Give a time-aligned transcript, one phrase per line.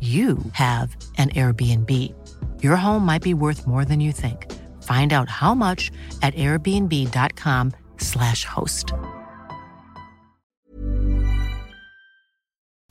[0.00, 2.14] you have an Airbnb.
[2.62, 4.46] Your home might be worth more than you think.
[4.84, 5.90] Find out how much
[6.22, 8.94] at airbnb.com/slash host.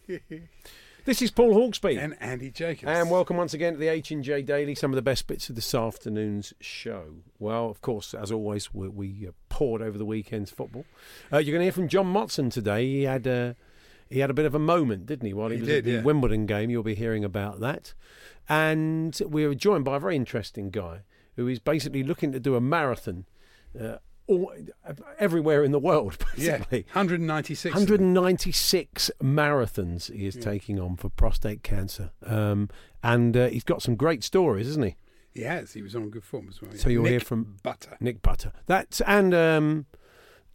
[1.09, 1.97] This is Paul Hawksbee.
[1.97, 2.87] And Andy Jacobs.
[2.87, 5.73] And welcome once again to the H&J Daily, some of the best bits of this
[5.73, 7.23] afternoon's show.
[7.39, 10.85] Well, of course, as always, we, we uh, poured over the weekend's football.
[11.33, 12.85] Uh, you're going to hear from John Motson today.
[12.85, 13.53] He had uh,
[14.09, 15.83] he had a bit of a moment, didn't he, while he, He was did, at
[15.85, 16.01] the yeah.
[16.01, 16.69] Wimbledon game.
[16.69, 17.93] You'll be hearing about that.
[18.47, 21.01] And we were joined by a very interesting guy
[21.35, 23.25] who is basically looking to do a marathon
[23.79, 24.51] uh, all,
[25.17, 26.85] everywhere in the world, Yeah, basically.
[26.93, 27.73] 196.
[27.73, 32.11] 196 marathons he is taking on for prostate cancer.
[32.25, 32.69] Um,
[33.03, 34.95] and uh, he's got some great stories, isn't he?
[35.31, 35.73] He has.
[35.73, 36.71] He was on good form as well.
[36.75, 37.97] So you'll Nick hear from Butter.
[37.99, 38.51] Nick Butter.
[38.65, 39.85] That's and um,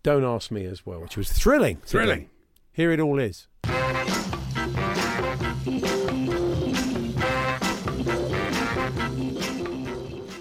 [0.02, 1.78] Don't Ask Me as well, which was thrilling.
[1.86, 2.28] Thrilling.
[2.74, 3.46] Here it all is.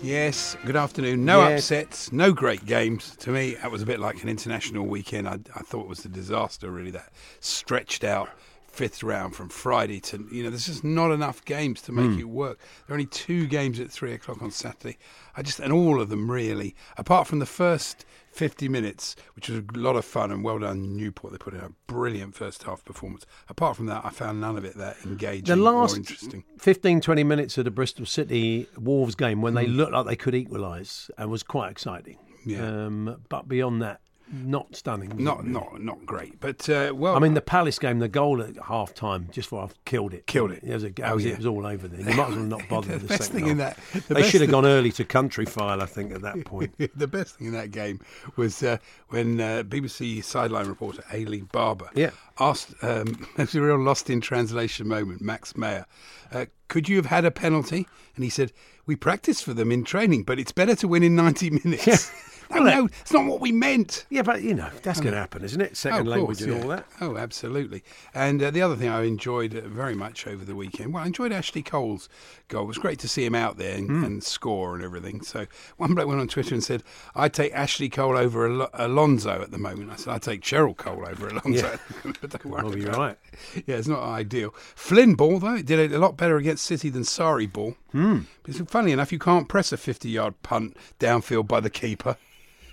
[0.02, 1.24] Yes, good afternoon.
[1.24, 1.60] No Yes.
[1.72, 3.16] upsets, no great games.
[3.20, 5.30] To me, that was a bit like an international weekend.
[5.30, 8.30] I, I thought it was a disaster, really, that stretched out
[8.74, 12.24] fifth round from Friday to, you know, there's just not enough games to make it
[12.24, 12.58] work.
[12.88, 14.98] There are only two games at three o'clock on Saturday.
[15.38, 19.60] I just, and all of them really, apart from the first 50 minutes, which was
[19.60, 21.34] a lot of fun and well done, Newport.
[21.34, 23.28] They put in a brilliant first half performance.
[23.48, 26.44] Apart from that, I found none of it that engaging The last or interesting.
[26.58, 29.74] 15, 20 minutes of the Bristol City Wolves game when they Hmm.
[29.74, 32.18] looked like they could equalise and was quite exciting.
[32.44, 32.66] Yeah.
[32.86, 34.02] Um, but beyond that,
[34.34, 35.12] not stunning.
[35.18, 35.50] Not, really?
[35.52, 36.40] not, not great.
[36.40, 39.64] But, uh, well, I mean, the Palace game, the goal at half time, just for
[39.64, 40.26] I've killed it.
[40.28, 40.64] Killed it.
[40.64, 41.32] It was, a, Oh, was, yeah.
[41.34, 42.00] it was all over there.
[42.02, 43.78] You might as well not bother The the best second thing in that-
[44.08, 46.74] the They should have gone early to country file, I think, at that point.
[46.98, 48.00] the best thing in that game
[48.36, 48.78] was uh,
[49.10, 52.10] when uh, BBC sideline reporter Eilidh Barbour Yeah.
[52.40, 55.86] asked, um, it was a real lost in translation moment, Max Meyer,
[56.32, 57.88] uh, could you have had a penalty?
[58.16, 58.52] And he said,
[58.88, 62.12] we practiced for them in training, but it's better to win in 90 minutes.
[62.54, 62.60] Yeah.
[62.60, 64.06] no, Well, no, it's not what we meant.
[64.10, 65.76] yeah, but, you know, that's going to happen, isn't it?
[65.78, 66.62] Second Oh, of language course, and yeah.
[66.64, 66.86] all that.
[67.02, 67.84] Oh, absolutely.
[68.14, 71.08] And uh, the other thing I enjoyed uh, very much over the weekend, well, I
[71.08, 72.10] enjoyed Ashley Cole's
[72.48, 72.64] goal.
[72.64, 74.04] It was great to see him out there and, Hmm.
[74.04, 75.22] and score and everything.
[75.22, 75.46] So
[75.78, 76.84] one bloke went on Twitter and said,
[77.16, 79.92] I'd take Ashley Cole over Al- Alonso at the moment.
[79.92, 81.78] I said, I'd take Cheryl Cole over Alonso.
[82.22, 83.18] but don't worry Well, you're right.
[83.54, 83.64] it.
[83.68, 84.54] Yeah, it's not ideal.
[84.76, 87.76] Flynn ball, though, it did it a lot better against City than Sarri ball.
[87.92, 88.22] Hmm.
[88.44, 92.18] Because funny enough, you can't press a 50 yard punt downfield by the keeper.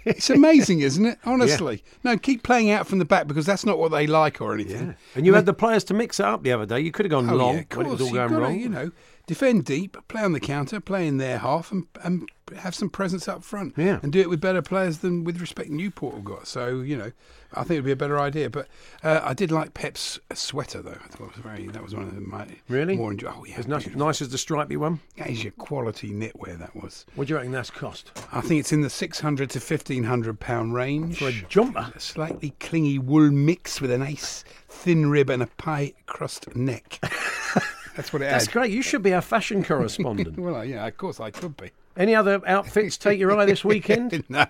[0.05, 1.19] It's amazing, isn't it?
[1.25, 1.83] Honestly.
[2.05, 4.95] No, keep playing out from the back because that's not what they like or anything.
[5.15, 6.81] And you had the players to mix it up the other day.
[6.81, 8.57] You could have gone Oh, long yeah, of when it was all You've going gotta.
[8.57, 8.91] You know,
[9.27, 12.29] defend deep, play on the counter, play in their half, and, and
[12.59, 13.75] have some presence up front.
[13.77, 14.01] Yeah.
[14.03, 16.47] And do it with better players than with respect Newport have got.
[16.47, 17.13] So you know,
[17.55, 18.51] I think it'd be a better idea.
[18.51, 18.69] But
[19.03, 20.91] uh, I did like Pep's sweater though.
[20.91, 21.67] I thought it was very.
[21.69, 22.97] That was one of my Really?
[22.97, 23.33] more enjoy.
[23.37, 25.01] Oh yeah, As nice, nice as the stripy one.
[25.17, 26.59] That is your quality knitwear.
[26.59, 27.07] That was.
[27.15, 28.11] What do you reckon that's cost?
[28.33, 31.93] I think it's in the six hundred to fifteen hundred pound range For a jumper?
[31.95, 36.99] A slightly clingy wool mix with a nice thin rib and a pie crust neck.
[37.97, 38.53] That's what it That's had.
[38.53, 38.71] great.
[38.71, 40.39] You should be our fashion correspondent.
[40.39, 41.71] Well, yeah, of course I could be.
[42.01, 44.25] Any other outfits take your eye this weekend?
[44.31, 44.47] no,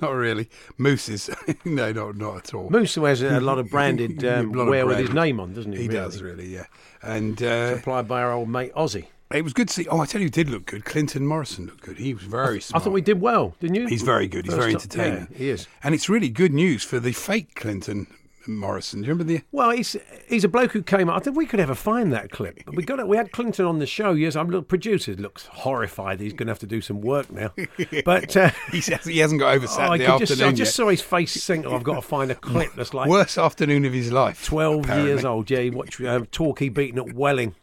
[0.00, 0.48] not really.
[0.78, 1.28] Mooses,
[1.66, 2.70] no, not not at all.
[2.70, 5.72] Moose wears a lot of branded um, lot of wear with his name on, doesn't
[5.72, 5.82] he?
[5.82, 6.00] He really?
[6.00, 6.64] does really, yeah.
[7.02, 9.08] And uh, Supplied by our old mate Ozzy.
[9.30, 9.86] it was good to see.
[9.88, 10.86] Oh, I tell you, did look good.
[10.86, 11.98] Clinton Morrison looked good.
[11.98, 13.86] He was very I thought we did well, didn't you?
[13.86, 14.46] He's very good.
[14.46, 15.28] He's First very entertaining.
[15.32, 15.68] Yeah, he is.
[15.82, 18.06] And it's really good news for the fake Clinton
[18.46, 19.00] Morrison.
[19.00, 19.42] Do you remember the?
[19.52, 19.96] Well, he's
[20.28, 21.08] he's a bloke who came.
[21.10, 22.64] I think we could ever find that clip.
[22.64, 23.08] But we got it.
[23.08, 24.12] We had Clinton on the show.
[24.12, 26.20] Yes, I'm little producer looks horrified.
[26.20, 27.52] He's going to have to do some work now.
[28.04, 30.56] But uh, He, says he hasn't got over oh, I, Saturday could just, afternoon I
[30.56, 30.74] just yet.
[30.74, 31.66] saw his face sink.
[31.66, 34.44] Oh, I've got to find a clip that's like Worst afternoon of his life.
[34.44, 35.08] 12 apparently.
[35.10, 35.50] years old.
[35.50, 37.54] Yeah, he watched uh, Torquay beaten at Welling.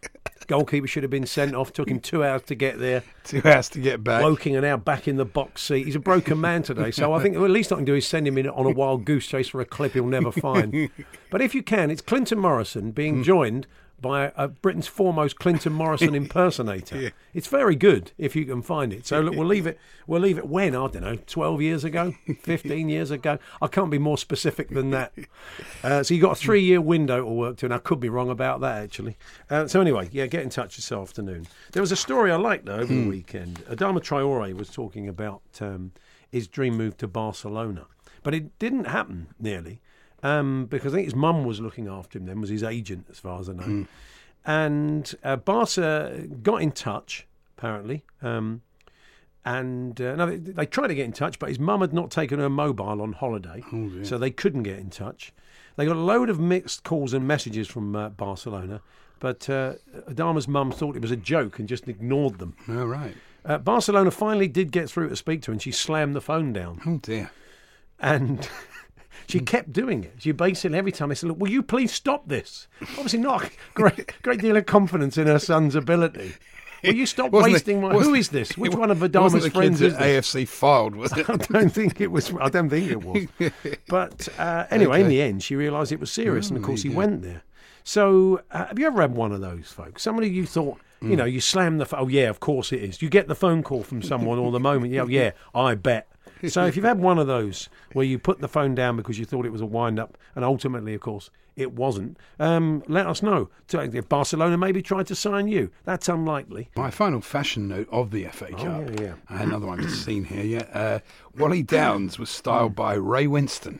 [0.47, 1.73] Goalkeeper should have been sent off.
[1.73, 3.03] Took him two hours to get there.
[3.23, 4.23] Two hours to get back.
[4.23, 5.85] Woking and now back in the box seat.
[5.85, 6.89] He's a broken man today.
[6.89, 9.05] So I think at least I can do is send him in on a wild
[9.05, 10.89] goose chase for a clip he'll never find.
[11.29, 13.67] but if you can, it's Clinton Morrison being joined
[14.01, 16.99] by uh, Britain's foremost Clinton Morrison impersonator.
[16.99, 17.09] Yeah.
[17.33, 19.05] It's very good if you can find it.
[19.05, 19.79] So look, we'll leave it.
[20.07, 23.37] We'll leave it when I don't know, twelve years ago, fifteen years ago.
[23.61, 25.13] I can't be more specific than that.
[25.83, 28.09] Uh, so you have got a three-year window to work to, and I could be
[28.09, 29.17] wrong about that actually.
[29.49, 31.47] Uh, so anyway, yeah, get in touch this afternoon.
[31.71, 33.63] There was a story I liked though over the weekend.
[33.65, 35.91] Adama Traore was talking about um,
[36.31, 37.85] his dream move to Barcelona,
[38.23, 39.81] but it didn't happen nearly
[40.23, 43.19] um, because I think his mum was looking after him then, was his agent, as
[43.19, 43.85] far as I know.
[44.45, 47.27] And uh, Barca got in touch,
[47.57, 48.03] apparently.
[48.21, 48.61] Um,
[49.45, 52.11] and uh, no, they, they tried to get in touch, but his mum had not
[52.11, 53.63] taken her mobile on holiday,
[54.03, 55.33] so they couldn't get in touch.
[55.77, 58.81] They got a load of mixed calls and messages from uh, Barcelona,
[59.19, 59.73] but uh,
[60.07, 62.55] Adama's mum thought it was a joke and just ignored them.
[62.69, 63.15] All right.
[63.43, 66.53] Uh, Barcelona finally did get through to speak to her, and she slammed the phone
[66.53, 67.31] down Oh dear.
[67.99, 68.47] and
[69.31, 70.13] she kept doing it.
[70.19, 73.49] She basically every time they said, "Look, will you please stop this?" Obviously, not a
[73.73, 76.33] great great deal of confidence in her son's ability.
[76.83, 77.93] Will you stop Wasn't it- wasting my?
[77.93, 78.57] wasn't- Who is this?
[78.57, 80.25] Which it one of Adama's friends is this?
[80.33, 81.29] AFC Fylde, was it?
[81.29, 82.33] I don't think it was.
[82.39, 83.27] I don't think it was.
[83.87, 86.81] But uh, anyway, in the end, she realised it was serious, and of Oh, course,
[86.83, 86.95] he yeah.
[86.97, 87.43] went there.
[87.83, 90.03] So, uh, have you ever had one of those, folks?
[90.03, 91.09] Somebody you thought, Mm.
[91.09, 91.85] you know, you slam the.
[91.87, 93.01] Phone, oh yeah, of course it is.
[93.01, 94.93] You get the phone call from someone or the moment.
[94.93, 96.07] Yeah, yeah, I bet.
[96.49, 99.25] So, if you've had one of those where you put the phone down because you
[99.25, 103.21] thought it was a wind up, and ultimately, of course, it wasn't, um, let us
[103.21, 103.49] know.
[103.71, 106.69] If Barcelona maybe tried to sign you, that's unlikely.
[106.75, 108.59] My final fashion note of the FA Cup.
[108.61, 109.13] Oh, yeah, yeah.
[109.29, 110.43] I had another one seen here.
[110.43, 110.99] Yeah, uh,
[111.37, 113.79] Wally Downes was styled by Ray Winstone.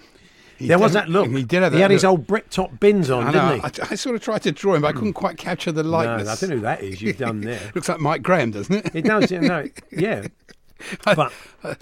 [0.57, 1.27] He There was that look.
[1.29, 1.77] He did have that.
[1.77, 3.81] He had his old brick top bins on, I, didn't he?
[3.81, 5.89] I, I sort of tried to draw him, but I couldn't quite capture the no,
[5.89, 6.27] likeness.
[6.27, 7.01] I don't know who that is.
[7.01, 7.59] You've done there.
[7.75, 8.95] Looks like Mike Graham, doesn't it?
[8.95, 10.27] It does, yeah, no, yeah.
[11.05, 11.31] But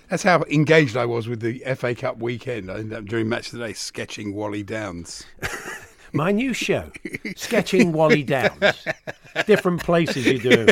[0.09, 2.69] That's how engaged I was with the FA Cup weekend.
[2.71, 5.25] I ended up during match today sketching Wally Downes.
[6.13, 6.91] my new show,
[7.35, 8.85] sketching Wally Downes,
[9.45, 10.67] different places you do.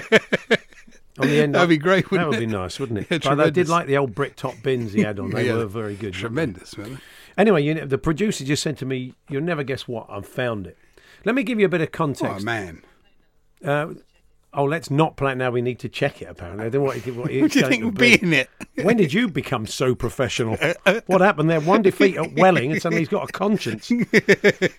[1.19, 3.07] On the end, That'd be great, That would be nice, wouldn't it?
[3.09, 5.31] Yeah, but I did like the old brick top bins he had on.
[5.31, 6.13] They Yeah, were very good.
[6.13, 6.19] weren't they?
[6.19, 7.01] Tremendous, man.
[7.37, 10.67] Anyway, you know, the producer just said to me, "You'll never guess what I've found
[10.67, 10.77] it."
[11.25, 12.41] Let me give you a bit of context.
[12.41, 12.83] Oh man,
[13.65, 13.93] Uh,
[14.57, 15.51] oh, let's not play it now.
[15.51, 16.25] We need to check it.
[16.25, 18.49] Apparently, I what, what what do you think would be in it?
[18.81, 20.57] When did you become so professional?
[21.05, 21.59] What happened there?
[21.61, 23.91] One defeat at Welling, and suddenly he's got a conscience.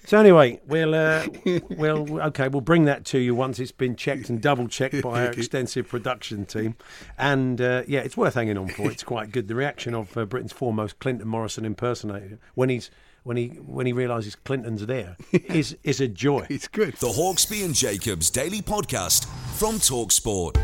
[0.04, 1.26] So anyway, we'll uh,
[1.70, 5.26] we'll okay, we'll bring that to you once it's been checked and double checked by
[5.26, 6.76] our extensive production team.
[7.16, 8.90] And uh, yeah, it's worth hanging on for.
[8.90, 9.48] It's quite good.
[9.48, 12.90] The reaction of uh, Britain's foremost Clinton Morrison impersonator when he's
[13.25, 16.47] when he when he realises Clinton's there is is a joy.
[16.50, 16.94] It's good.
[16.94, 19.26] The Hawksbee and Jacobs Daily Podcast
[19.59, 20.55] from Talksport.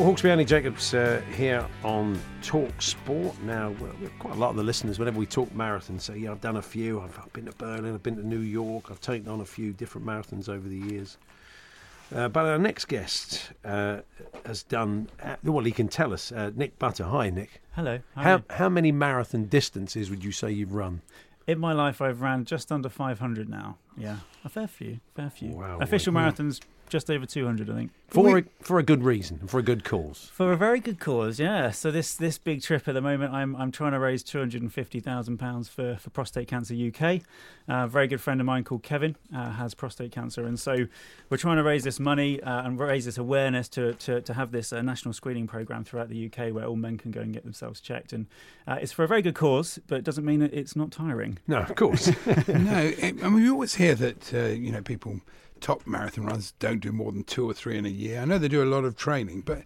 [0.00, 3.38] Paul Hawksbee, and Jacobs uh, here on Talk Sport.
[3.42, 3.68] Now,
[4.00, 6.56] we've quite a lot of the listeners, whenever we talk marathons, say, yeah, I've done
[6.56, 7.02] a few.
[7.02, 9.74] I've, I've been to Berlin, I've been to New York, I've taken on a few
[9.74, 11.18] different marathons over the years.
[12.14, 13.98] Uh, but our next guest uh,
[14.44, 16.32] has done, uh, well, he can tell us.
[16.32, 17.04] Uh, Nick Butter.
[17.04, 17.60] Hi, Nick.
[17.72, 18.00] Hello.
[18.16, 21.02] How How, how many marathon distances would you say you've run?
[21.46, 23.78] In my life, I've ran just under 500 now.
[23.96, 25.50] Yeah, a fair few, fair few.
[25.50, 25.78] Wow.
[25.80, 27.90] Official marathons, just over 200, I think.
[28.08, 30.30] For, a, for a good reason, and for a good cause.
[30.32, 31.70] For a very good cause, yeah.
[31.70, 35.68] So this this big trip at the moment, I'm I'm trying to raise 250,000 pounds
[35.68, 37.20] for for Prostate Cancer UK.
[37.68, 40.88] Uh, a very good friend of mine called Kevin uh, has prostate cancer, and so
[41.28, 44.50] we're trying to raise this money uh, and raise this awareness to to, to have
[44.50, 47.44] this uh, national screening program throughout the UK where all men can go and get
[47.44, 48.12] themselves checked.
[48.12, 48.26] And
[48.66, 51.38] uh, it's for a very good cause, but it doesn't mean that it's not tiring.
[51.46, 52.08] No, of course.
[52.48, 55.20] no, I I mean, we always hear that uh, you know people
[55.60, 58.20] top marathon runners don't do more than two or three in a year.
[58.20, 59.62] I know they do a lot of training, but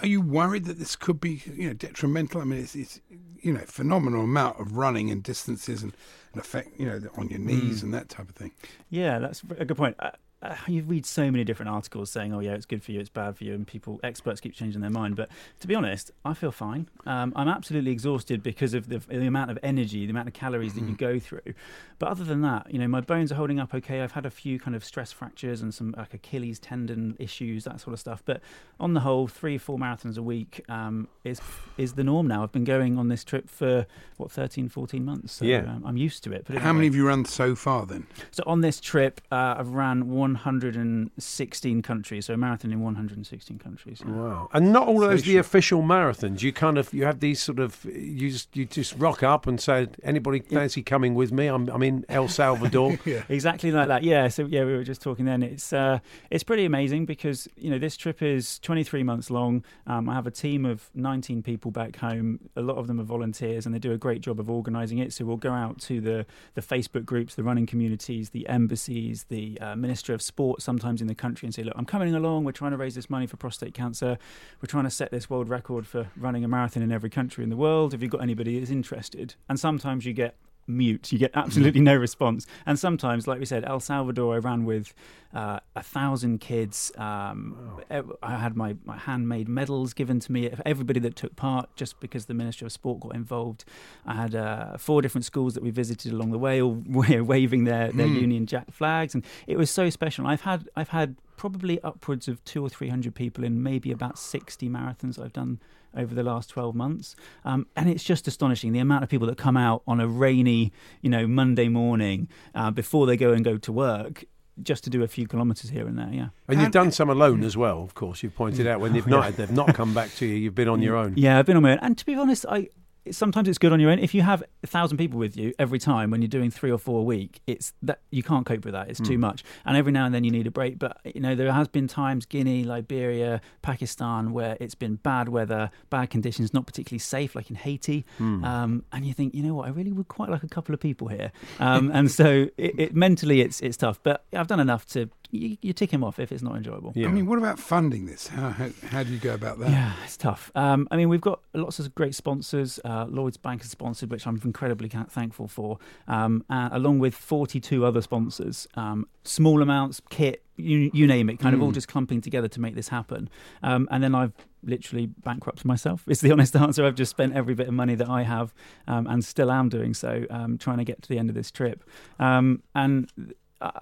[0.00, 2.40] are you worried that this could be you know detrimental?
[2.40, 3.00] I mean, it's, it's
[3.40, 5.92] you know phenomenal amount of running and distances and,
[6.32, 8.52] and effect you know on your knees and that type of thing.
[8.90, 9.96] Yeah, that's a good point.
[9.98, 13.00] Uh, uh, you read so many different articles saying, "Oh, yeah, it's good for you,
[13.00, 15.16] it's bad for you," and people, experts, keep changing their mind.
[15.16, 15.28] But
[15.60, 16.88] to be honest, I feel fine.
[17.06, 20.74] Um, I'm absolutely exhausted because of the, the amount of energy, the amount of calories
[20.74, 21.54] that you go through.
[21.98, 24.00] But other than that, you know, my bones are holding up okay.
[24.02, 27.80] I've had a few kind of stress fractures and some like Achilles tendon issues, that
[27.80, 28.22] sort of stuff.
[28.24, 28.40] But
[28.80, 31.40] on the whole, three, four marathons a week um, is
[31.78, 32.42] is the norm now.
[32.42, 35.32] I've been going on this trip for what 13, 14 months.
[35.34, 35.58] So Yeah.
[35.58, 36.46] um, I'm used to it.
[36.48, 36.84] How many way.
[36.86, 38.06] have you run so far then?
[38.30, 42.26] So on this trip, uh, I've ran one 116 countries.
[42.26, 44.02] So a marathon in 116 countries.
[44.04, 44.12] yeah.
[44.12, 46.42] Wow, and not all of those the official marathons.
[46.42, 49.60] You kind of you have these sort of you just you just rock up and
[49.60, 51.46] say, anybody fancy coming with me?
[51.46, 52.98] I'm I'm in El Salvador.
[53.28, 54.02] Exactly like that.
[54.02, 54.28] Yeah.
[54.28, 55.42] So yeah, we were just talking then.
[55.42, 55.98] It's uh,
[56.30, 59.64] it's pretty amazing because you know this trip is 23 months long.
[59.86, 62.40] Um, I have a team of 19 people back home.
[62.56, 65.12] A lot of them are volunteers, and they do a great job of organising it.
[65.12, 69.58] So we'll go out to the the Facebook groups, the running communities, the embassies, the
[69.60, 72.44] uh, Minister of Sport, sometimes in the country, and say, look, I'm coming along.
[72.44, 74.18] We're trying to raise this money for prostate cancer.
[74.60, 77.50] We're trying to set this world record for running a marathon in every country in
[77.50, 77.92] the world.
[77.92, 79.34] Have you got anybody that's interested?
[79.48, 81.12] And sometimes you get mute.
[81.12, 82.46] You get absolutely no response.
[82.66, 84.94] And sometimes, like we said, El Salvador, I ran with
[85.34, 86.92] uh, a thousand kids.
[86.96, 90.50] Um, ev- I had my, my handmade medals given to me.
[90.66, 93.64] Everybody that took part, just because the Ministry of Sport got involved.
[94.06, 97.90] I had uh, four different schools that we visited along the way, all waving their,
[97.92, 100.26] their Union Jack flags, and it was so special.
[100.26, 104.18] I've had I've had probably upwards of two or three hundred people in maybe about
[104.18, 105.60] sixty marathons I've done
[105.96, 107.14] over the last 12 months.
[107.44, 110.72] Um, and it's just astonishing the amount of people that come out on a rainy,
[111.02, 114.24] you know, Monday morning uh, before they go and go to work
[114.62, 116.10] just to do a few kilometres here and there.
[116.12, 116.28] Yeah.
[116.48, 118.22] And you've done some alone as well, of course.
[118.22, 120.34] You've pointed out when they've not they've not come back to you.
[120.34, 121.14] You've been on your own.
[121.16, 121.78] Yeah, I've been on my own.
[121.80, 122.68] And to be honest, I
[123.10, 123.98] sometimes it's good on your own.
[123.98, 126.78] If you have a thousand people with you every time when you're doing three or
[126.78, 128.88] four a week, it's that you can't cope with that.
[128.88, 129.42] It's too much.
[129.64, 130.78] And every now and then you need a break.
[130.78, 135.70] But you know, there has been times Guinea, Liberia, Pakistan where it's been bad weather,
[135.90, 138.04] bad conditions, not particularly safe, like in Haiti.
[138.44, 140.80] Um, and you think, you know what, I really would quite like a couple of
[140.80, 141.32] people here.
[141.58, 143.98] Um, and so it, it mentally it's it's tough.
[144.02, 146.92] But I've done enough to you, you tick him off if it's not enjoyable.
[146.94, 147.08] Yeah.
[147.08, 148.28] I mean, what about funding this?
[148.28, 149.70] How, how, how do you go about that?
[149.70, 150.52] Yeah, it's tough.
[150.54, 152.78] Um, I mean, we've got lots of great sponsors.
[152.84, 157.84] Uh, Lloyd's Bank has sponsored, which I'm incredibly thankful for, um, uh, along with 42
[157.84, 158.68] other sponsors.
[158.74, 162.60] Um, small amounts, kit, you, you name it, kind of all just clumping together to
[162.60, 163.30] make this happen.
[163.62, 166.04] Um, and then I've literally bankrupted myself.
[166.12, 166.84] It's the honest answer.
[166.84, 168.52] I've just spent every bit of money that I have,
[168.86, 171.50] um, and still am doing so, um, trying to get to the end of this
[171.50, 171.82] trip.
[172.20, 173.10] Um, and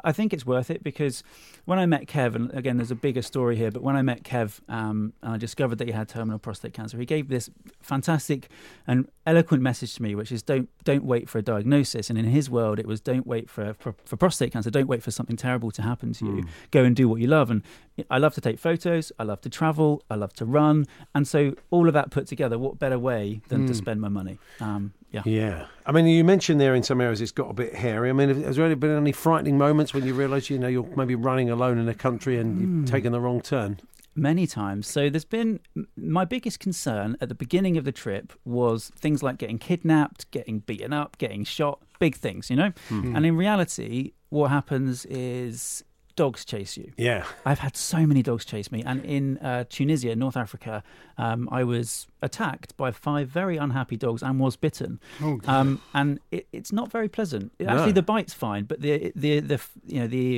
[0.04, 1.22] I think it's worth it because
[1.64, 4.22] when I met Kev, and again, there's a bigger story here, but when I met
[4.22, 8.48] Kev um, and I discovered that he had terminal prostate cancer, he gave this fantastic
[8.86, 12.10] and eloquent message to me, which is don't don't wait for a diagnosis.
[12.10, 15.02] And in his world, it was don't wait for for, for prostate cancer, don't wait
[15.02, 16.44] for something terrible to happen to you.
[16.70, 17.50] Go and do what you love.
[17.50, 17.62] And
[18.10, 21.54] I love to take photos, I love to travel, I love to run, and so
[21.70, 24.38] all of that put together, what better way than to spend my money?
[24.60, 25.22] Um, yeah.
[25.24, 25.66] Yeah.
[25.86, 28.10] I mean, you mentioned there in some areas it's got a bit hairy.
[28.10, 31.14] I mean, has there been any frightening moments when you realise, you know, you're maybe
[31.14, 32.84] running alone in a country and you've hmm.
[32.84, 33.80] taken the wrong turn?
[34.14, 34.88] Many times.
[34.88, 35.60] So there's been
[35.96, 40.60] my biggest concern at the beginning of the trip was things like getting kidnapped, getting
[40.60, 42.72] beaten up, getting shot, big things, you know?
[42.88, 43.14] Hmm.
[43.16, 45.84] And in reality, what happens is
[46.22, 46.88] dogs chase you.
[47.08, 47.22] Yeah.
[47.50, 48.80] I've had so many dogs chase me.
[48.90, 50.82] And in uh, Tunisia, North Africa,
[51.16, 55.00] um, I was attacked by five very unhappy dogs and was bitten.
[55.22, 57.52] Oh, Um, and it, it's not very pleasant.
[57.58, 57.72] It- No.
[57.72, 59.58] Actually, the bite's fine, but the the the
[59.94, 60.28] you know the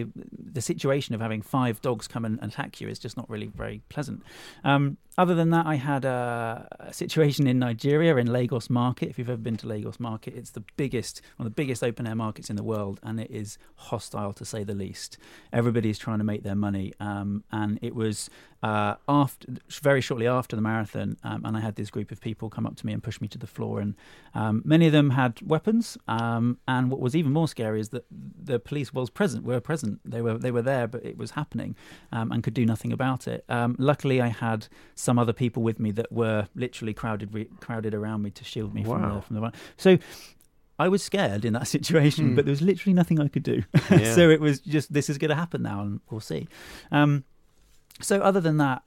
[0.59, 3.79] the situation of having five dogs come and attack you is just not really very
[3.95, 4.19] pleasant.
[4.71, 9.07] Um, other than that, I had a, a situation in Nigeria in Lagos Market.
[9.11, 12.07] If you've ever been to Lagos Market, it's the biggest one of the biggest open
[12.07, 13.59] air markets in the world, and it is
[13.91, 15.19] hostile to say the least.
[15.73, 18.29] Everybody's trying to make their money, um, and it was
[18.63, 22.51] uh, after very shortly after the marathon, um, and I had this group of people
[22.51, 23.95] come up to me and push me to the floor, and
[24.35, 25.97] um, many of them had weapons.
[26.07, 30.01] Um, and what was even more scary is that the police was present, were present.
[30.05, 31.75] They were they were there, but it was happening,
[32.13, 33.47] um, and could do nothing about it.
[33.49, 37.95] Um, luckily, I had some other people with me that were literally crowded re- crowded
[37.95, 39.97] around me to shield me from the from the so.
[40.79, 43.63] I was scared in that situation, but there was literally nothing I could do.
[43.91, 44.15] Yeah.
[44.15, 46.49] so it was just this is going to happen now, and we'll see.
[46.91, 47.25] Um,
[48.01, 48.83] so other than that,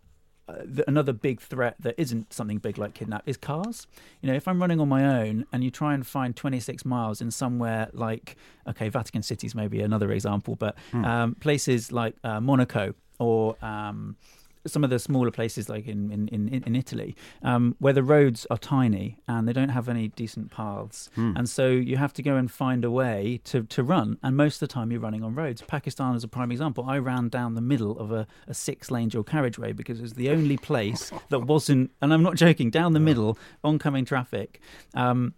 [0.48, 3.88] uh, th- another big threat that isn't something big like kidnap is cars.
[4.22, 7.22] You know, if I'm running on my own and you try and find 26 miles
[7.22, 8.36] in somewhere like,
[8.68, 14.18] okay, Vatican City's maybe another example, but um, places like uh, Monaco or um,
[14.66, 18.46] some of the smaller places like in in, in, in Italy, um, where the roads
[18.50, 22.36] are tiny and they don't have any decent paths, and so you have to go
[22.36, 24.18] and find a way to, to run.
[24.24, 25.62] And most of the time, you're running on roads.
[25.62, 26.86] Pakistan is a prime example.
[26.88, 30.14] I ran down the middle of a, a six lane dual carriageway because it was
[30.14, 34.60] the only place that wasn't, and I'm not joking, down the middle, oncoming traffic.
[34.94, 35.34] Um,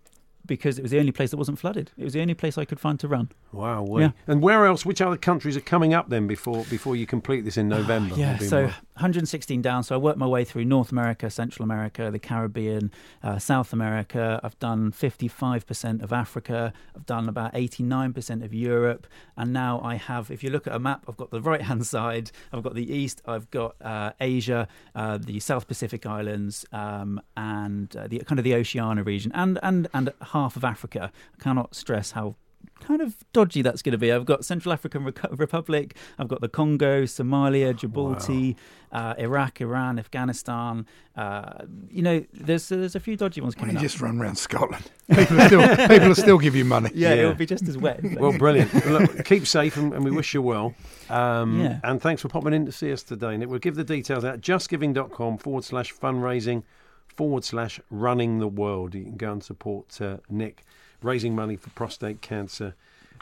[0.45, 1.91] because it was the only place that wasn't flooded.
[1.97, 3.29] It was the only place I could find to run.
[3.51, 3.85] Wow.
[3.97, 4.11] Yeah.
[4.27, 4.85] And where else?
[4.85, 8.15] Which other countries are coming up then before before you complete this in November?
[8.15, 8.75] Yeah, so more.
[8.97, 9.83] 116 down.
[9.83, 14.39] So I worked my way through North America, Central America, the Caribbean, uh, South America.
[14.43, 16.73] I've done 55% of Africa.
[16.95, 19.05] I've done about 89% of Europe.
[19.37, 21.85] And now I have, if you look at a map, I've got the right hand
[21.95, 27.21] side, I've got the east, I've got uh, Asia, uh, the South Pacific Islands, um,
[27.35, 31.11] and uh, the kind of the Oceania region, and, and, and half of Africa.
[31.39, 32.35] I cannot stress how
[32.79, 34.11] kind of dodgy that's going to be.
[34.11, 38.55] I've got Central African Republic, I've got the Congo, Somalia, Djibouti,
[38.91, 39.11] wow.
[39.11, 40.85] uh, Iraq, Iran, Afghanistan.
[41.15, 43.91] Uh, you know, there's there's a few dodgy ones coming well, you up.
[43.91, 44.89] just run around Scotland.
[45.09, 46.91] People will still, people will still give you money.
[46.93, 47.21] Yeah, yeah.
[47.21, 47.99] it'll be just as wet.
[48.19, 48.73] well, brilliant.
[48.85, 50.75] Look, keep safe, and, and, we wish you well.
[51.09, 51.79] Um, yeah.
[51.83, 53.33] And thanks for popping in to see us today.
[53.35, 56.63] And we'll give the details out justgiving.com forward slash fundraising
[57.07, 58.93] forward slash running the world.
[58.93, 60.63] You can go and support uh, Nick
[61.01, 62.75] raising money for prostate cancer.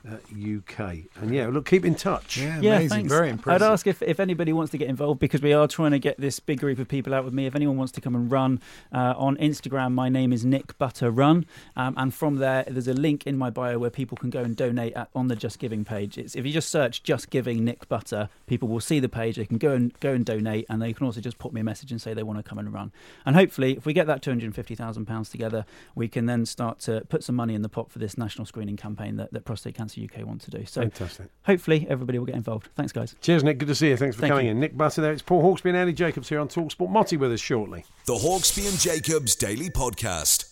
[0.07, 0.97] Uh, UK.
[1.15, 2.37] And yeah, look, keep in touch.
[2.37, 2.89] Yeah, yeah amazing.
[2.89, 3.11] Thanks.
[3.11, 3.63] Very impressive.
[3.63, 6.19] I'd ask if, if anybody wants to get involved because we are trying to get
[6.19, 7.47] this big group of people out with me.
[7.47, 8.59] If anyone wants to come and run
[8.93, 11.47] uh, on Instagram, my name is Nick Butter Run.
[11.75, 14.55] Um, and from there, there's a link in my bio where people can go and
[14.55, 16.19] donate at, on the Just Giving page.
[16.19, 19.37] It's, if you just search Just Giving Nick Butter, people will see the page.
[19.37, 21.63] They can go and go and donate, and they can also just put me a
[21.63, 22.91] message and say they want to come and run.
[23.25, 27.35] And hopefully, if we get that £250,000 together, we can then start to put some
[27.35, 30.41] money in the pot for this national screening campaign that, that Prostate Cancer UK want
[30.41, 30.65] to do.
[30.65, 31.27] So Fantastic.
[31.43, 32.69] hopefully everybody will get involved.
[32.75, 33.15] Thanks, guys.
[33.21, 33.57] Cheers, Nick.
[33.57, 33.97] Good to see you.
[33.97, 34.51] Thanks for Thank coming you.
[34.51, 34.59] in.
[34.59, 35.11] Nick Butter there.
[35.13, 36.89] It's Paul Hawksbee and Andy Jacobs here on Talksport.
[36.89, 37.85] Motty with us shortly.
[38.05, 40.51] The Hawksbee and Jacobs Daily Podcast.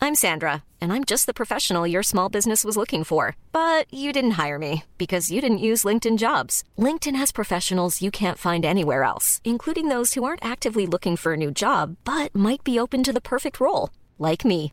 [0.00, 3.36] I'm Sandra, and I'm just the professional your small business was looking for.
[3.50, 6.62] But you didn't hire me because you didn't use LinkedIn jobs.
[6.78, 11.32] LinkedIn has professionals you can't find anywhere else, including those who aren't actively looking for
[11.32, 14.72] a new job but might be open to the perfect role, like me.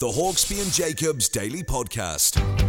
[0.00, 2.67] The Hawksbee and Jacobs Daily Podcast.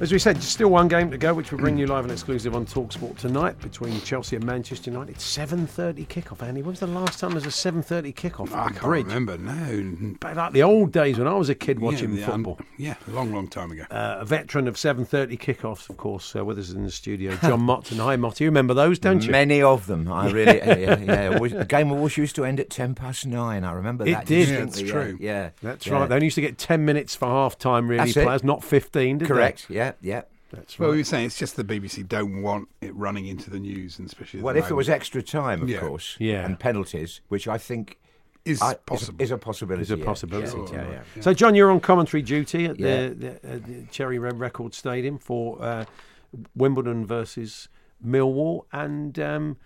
[0.00, 2.54] As we said, still one game to go, which will bring you live and exclusive
[2.54, 5.20] on Talksport tonight between Chelsea and Manchester United.
[5.20, 6.42] Seven thirty kickoff.
[6.42, 8.52] Andy, when was the last time there was a seven thirty kickoff?
[8.52, 9.06] I can't bridge?
[9.06, 9.38] remember.
[9.38, 12.56] No, but like the old days when I was a kid watching yeah, football.
[12.58, 13.84] Um, yeah, a long, long time ago.
[13.88, 17.36] Uh, a veteran of seven thirty kickoffs, of course, uh, with us in the studio,
[17.36, 17.98] John Mott Motson.
[18.02, 18.44] Hi, Motty.
[18.44, 19.30] You remember those, don't you?
[19.30, 20.10] Many of them.
[20.12, 20.60] I really.
[20.60, 21.38] uh, yeah, yeah.
[21.54, 23.64] The game always used to end at ten past nine.
[23.64, 24.26] I remember it that.
[24.26, 24.48] did.
[24.48, 25.16] Yeah, that's true.
[25.20, 25.92] Yeah, that's yeah.
[25.94, 26.08] right.
[26.08, 27.86] They only used to get ten minutes for half time.
[27.88, 28.24] Really, That's it.
[28.24, 29.18] players, not fifteen.
[29.18, 29.68] Did Correct.
[29.68, 29.76] They?
[29.76, 29.92] Yeah, yeah.
[30.16, 30.22] yeah.
[30.50, 30.92] That's Well, right.
[30.94, 34.06] we were saying it's just the BBC don't want it running into the news, and
[34.06, 34.40] especially.
[34.40, 35.80] Well, the if it was extra time, of Yeah.
[35.80, 36.44] course, Yeah.
[36.44, 37.98] and penalties, which I think
[38.44, 39.20] is I- possible.
[39.20, 39.82] is, a possibility.
[39.82, 40.04] It's a yeah.
[40.04, 40.58] possibility.
[40.72, 41.22] Yeah, yeah, yeah.
[41.22, 43.08] So, John, you're on commentary duty at Yeah.
[43.08, 45.86] the, the, uh, the Cherry Red Record Stadium for uh,
[46.54, 47.68] Wimbledon versus
[48.06, 49.56] Millwall, and um,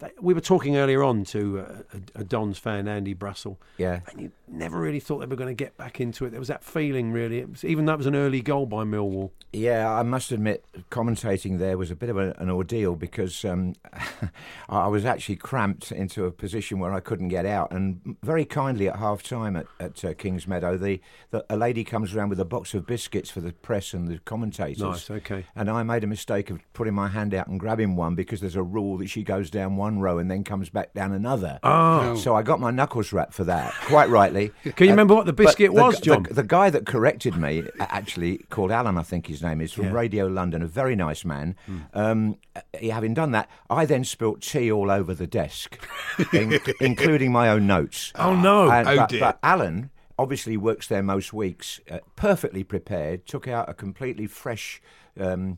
[0.00, 1.82] they- we were talking earlier on to uh,
[2.16, 4.00] a, a Dons fan, Andy Brassell, Yeah.
[4.10, 6.30] and you never really thought they were going to get back into it.
[6.30, 8.82] There was that feeling, really, it was, even though it was an early goal by
[8.84, 9.30] Millwall.
[9.52, 13.74] Yeah, I must admit, commentating there was a bit of a, an ordeal because um,
[14.68, 17.72] I was actually cramped into a position where I couldn't get out.
[17.72, 21.84] And very kindly at half time at, at uh, Kings Meadow, the, the, a lady
[21.84, 24.80] comes around with a box of biscuits for the press and the commentators.
[24.80, 25.46] Nice, okay.
[25.56, 28.56] And I made a mistake of putting my hand out and grabbing one because there's
[28.56, 31.58] a rule that she goes down one row and then comes back down another.
[31.62, 32.14] Oh.
[32.16, 34.52] So I got my knuckles wrapped for that, quite rightly.
[34.76, 36.22] Can you remember what the biscuit the was, gu- John?
[36.24, 39.86] The, the guy that corrected me, actually called Alan, I think his name is, from
[39.86, 39.92] Yeah.
[39.92, 41.56] Radio London, a very nice man.
[41.66, 41.78] Hmm.
[41.94, 45.78] Um, uh, having done that, I then spilt tea all over the desk,
[46.32, 48.12] in, including my own notes.
[48.14, 48.70] Oh, no.
[48.70, 49.20] And- Oh, but, dear.
[49.20, 54.82] but Alan obviously works there most weeks, uh, perfectly prepared, took out a completely fresh.
[55.18, 55.56] Um,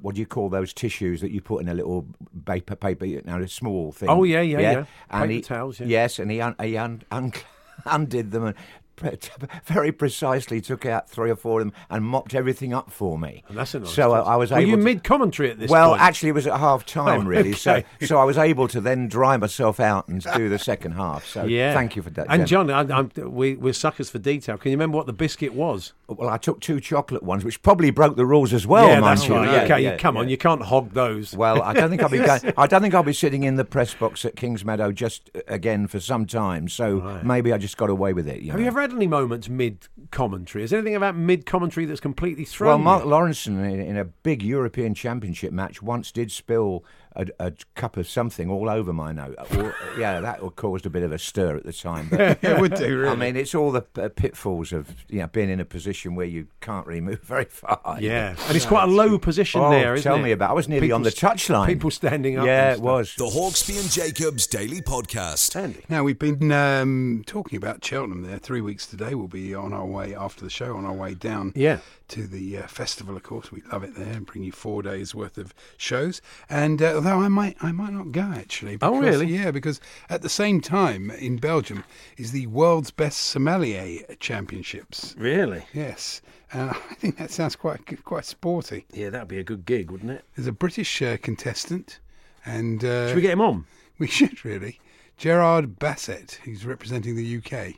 [0.00, 2.06] what do you call those tissues that you put in a little
[2.44, 4.08] paper, paper you know, a small thing.
[4.08, 4.84] Oh, yeah, yeah, yeah.
[5.10, 5.86] And Paper he, towels, yeah.
[5.86, 7.32] Yes, and he, un, he un, un,
[7.86, 8.56] undid them and
[9.64, 13.42] very precisely took out three or four of them and mopped everything up for me.
[13.48, 14.20] And that's a nice So I.
[14.32, 16.02] I was Were able you to- mid commentary at this well, point?
[16.02, 17.50] actually, it was at half time, Oh, really.
[17.50, 17.84] okay.
[18.00, 21.26] So, so I was able to then dry myself out and do the second half.
[21.26, 21.74] So, yeah.
[21.74, 22.26] thank you for that.
[22.28, 24.56] And John, I, I'm, we, we're suckers for detail.
[24.56, 25.92] Can you remember what the biscuit was?
[26.08, 28.86] well, I took two chocolate ones, which probably broke the rules as well.
[28.88, 29.34] yeah, that's you.
[29.34, 29.50] right.
[29.50, 31.34] Yeah, okay, yeah, you, come on, you can't hog those.
[31.34, 32.52] Well, I don't think I'll be going.
[32.56, 35.86] I don't think I'll be sitting in the press box at Kingsmeadow just uh, again
[35.86, 36.68] for some time.
[36.68, 38.42] So maybe I just got away with it.
[38.42, 38.64] You Have know?
[38.64, 40.64] you ever had any moments mid commentary?
[40.64, 42.68] Is there anything about mid commentary that's completely thrown?
[42.68, 42.78] Well.
[42.78, 46.84] Mark Lawrenson in, in a big European Championship match once did spill
[47.16, 49.36] a, a cup of something all over my note.
[49.56, 52.08] Or- yeah, that caused a bit of a stir at the time.
[52.10, 53.08] But it would do, really.
[53.10, 56.26] I mean, it's all the uh, pitfalls of you know being in a position where
[56.26, 57.80] you can't really move very far.
[58.00, 58.38] you Yeah, know.
[58.46, 60.22] and it's quite a low position Oh, there, isn't tell it?
[60.22, 60.50] me about.
[60.50, 61.66] I was nearly on the touchline.
[61.66, 62.46] People standing up.
[62.46, 63.14] Yeah, it was.
[63.16, 65.54] The Hawksbee and Jacobs Daily Podcast.
[65.56, 65.84] Andy.
[65.88, 68.38] Now we've been um, talking about Cheltenham there.
[68.38, 69.14] Three weeks today.
[69.14, 71.78] We'll be on our way after the show, on our way down Yeah.
[72.08, 73.16] to the uh, festival.
[73.16, 76.20] Of course, we love it there and bring you four days worth of shows.
[76.48, 78.78] And uh, although I might, I might not go actually.
[78.80, 79.26] Oh, really?
[79.26, 81.84] Yeah, because at the same time in Belgium
[82.16, 85.14] is the world's best sommelier championships.
[85.18, 85.64] Really?
[85.72, 88.86] Yes, and I think that sounds quite quite sporty.
[88.92, 90.24] Yeah, that'd be a good gig, wouldn't it?
[90.36, 91.98] There's a British uh, contestant,
[92.46, 93.66] and uh, Should we get him on?
[93.98, 94.78] we should really.
[95.16, 97.74] Gerard Basset, who's representing the UK.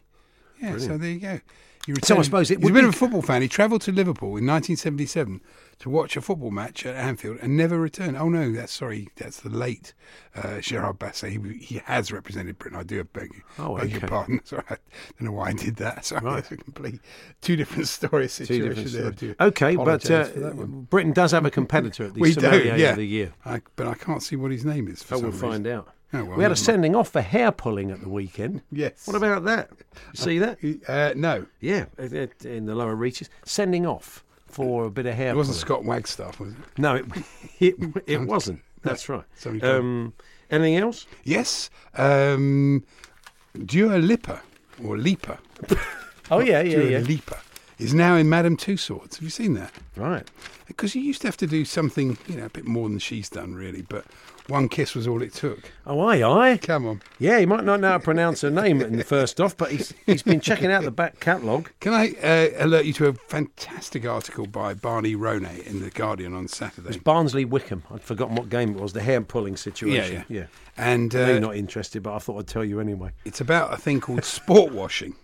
[0.60, 1.40] Yeah, so there you go.
[1.86, 3.42] He So I suppose it he's a bit be- of a football fan.
[3.42, 5.40] He travelled to Liverpool in 1977
[5.80, 8.16] to watch a football match at Anfield and never returned.
[8.16, 9.92] Oh no, that's sorry, that's the late
[10.34, 11.30] uh, Gerard Basset.
[11.32, 12.78] He, he has represented Britain.
[12.78, 14.40] I do beg, you, Oh, beg your pardon.
[14.44, 14.76] Sorry, I
[15.18, 16.04] don't know why I did that.
[16.06, 16.36] Sorry, Right.
[16.36, 17.00] that's a complete
[17.42, 19.06] two different story Two situation different there.
[19.08, 19.36] I stories.
[19.40, 20.64] Okay, but apologise for that one.
[20.64, 22.90] uh, Britain does have a competitor at the we do, yeah.
[22.90, 23.34] of the Year.
[23.44, 25.02] I, but I can't see what his name is.
[25.02, 25.88] For Oh, we'll some find out.
[26.14, 28.62] Oh, well, we had a sending off for hair pulling at the weekend.
[28.70, 29.06] Yes.
[29.06, 29.70] What about that?
[30.12, 30.58] You see that?
[30.88, 31.86] Uh, no, Yeah,
[32.44, 33.28] in the lower reaches.
[33.44, 35.82] Sending off for a bit of hair it wasn't pulling.
[35.82, 36.58] Scott Wagstaff, was it?
[36.78, 37.04] No, it,
[37.60, 37.74] it,
[38.06, 38.60] it wasn't.
[38.82, 39.24] That's right.
[39.62, 40.12] Um,
[40.50, 41.06] anything else?
[41.24, 41.70] Yes.
[41.94, 42.84] Um,
[43.64, 44.42] Dua Lipa,
[44.84, 45.38] or Lipa,
[46.30, 46.98] Oh, yeah, yeah, Dua yeah.
[46.98, 47.38] Lipa,
[47.78, 49.14] is now in Madame Tussauds.
[49.16, 49.72] Have you seen that?
[49.96, 50.28] Right.
[50.66, 53.28] Because you used to have to do something, you know, a bit more than she's
[53.28, 53.82] done, really.
[53.82, 54.04] But
[54.48, 55.70] one kiss was all it took.
[55.86, 56.58] Oh, aye, aye.
[56.58, 57.02] Come on.
[57.18, 59.70] Yeah, he might not know how to pronounce her name in the first off, but
[59.70, 61.70] he's, he's been checking out the back catalogue.
[61.80, 66.34] Can I uh, alert you to a fantastic article by Barney Ronay in The Guardian
[66.34, 66.88] on Saturday?
[66.88, 67.84] It's Barnsley Wycombe.
[67.90, 70.24] I'd forgotten what game it was, the hair pulling situation.
[70.28, 70.46] Yeah, yeah.
[70.76, 73.12] And know you're uh, not interested, but I thought I'd tell you anyway.
[73.24, 75.14] it's about a thing called sport washing.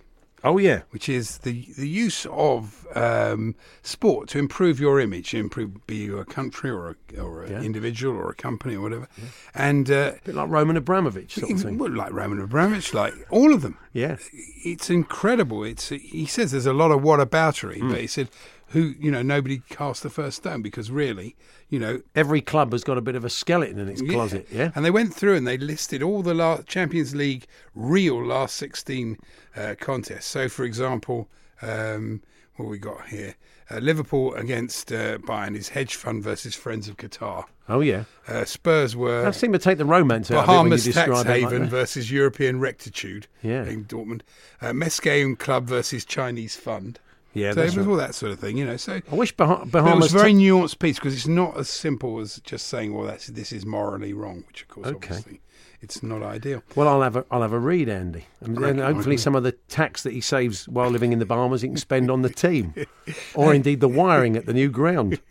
[0.43, 0.83] Oh, yeah.
[0.91, 6.19] which is the the use of um, sport to improve your image, improve be you
[6.19, 7.61] a country or a, or an Yeah.
[7.63, 9.09] individual or a company or whatever,
[9.55, 13.63] and uh, bit like Roman Abramovich sort of well, like Roman Abramovich, like all of
[13.63, 13.77] them.
[13.93, 14.17] Yeah.
[14.33, 15.63] It's incredible.
[15.65, 17.91] It's he says there's a lot of whataboutery, Hmm.
[17.91, 18.29] but he said
[18.71, 21.37] who you know nobody cast the first stone because really
[21.69, 24.73] you know Every club has got a bit of a skeleton in its closet, yeah?
[24.75, 29.19] And they went through and they listed all the last Champions League real last 16
[29.57, 30.27] uh, contests.
[30.27, 31.29] So, for example,
[31.63, 32.23] um,
[32.57, 33.37] what we got here?
[33.71, 37.45] Uh, Liverpool against uh, Bayern is hedge fund versus Friends of Qatar.
[37.69, 38.05] Oh, yeah.
[38.27, 40.85] Uh, Spurs were That seemed to take the romance out of it when you Bahamas
[40.95, 43.29] tax it like haven versus European rectitude.
[43.43, 43.65] Yeah.
[43.65, 44.23] in Dortmund.
[44.61, 46.99] Uh, Club versus Chinese fund.
[47.33, 47.87] Yeah, so it was right.
[47.87, 48.77] all that sort of thing, you know.
[48.77, 50.03] So I wish bah- but it Bahamas...
[50.13, 53.07] was a very ta- nuanced piece because it's not as simple as just saying, "Well,
[53.07, 54.97] that's this is morally wrong," which of course, Okay.
[55.15, 55.41] obviously,
[55.81, 56.63] it's not ideal.
[56.75, 58.27] well, I'll have a, I'll have a read, Andy.
[58.41, 61.25] And then Cracking hopefully some of the tax that he saves while living in the
[61.27, 62.75] Bahamas he can spend on the team.
[63.35, 65.21] or indeed the wiring at the new ground.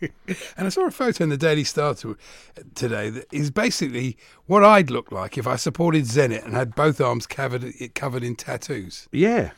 [0.56, 2.16] And I saw a photo in the Daily Star to,
[2.74, 7.00] today that is basically what I'd look like if I supported Zenit and had both
[7.00, 9.08] arms covered covered in tattoos.
[9.12, 9.50] Yeah.